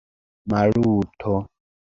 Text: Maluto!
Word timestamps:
Maluto! 0.49 1.33